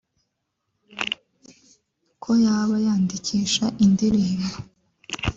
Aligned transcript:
ko 2.23 2.31
yaba 2.43 2.75
yandikisha 2.85 3.65
indirimbo 3.85 4.49